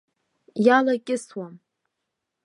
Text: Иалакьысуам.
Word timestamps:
Иалакьысуам. 0.65 1.53